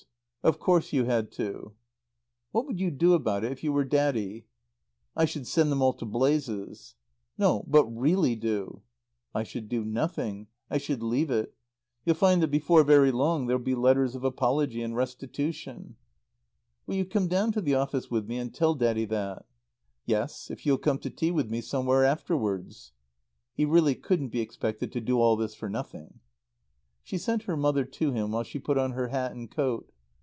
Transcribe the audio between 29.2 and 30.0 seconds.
and coat.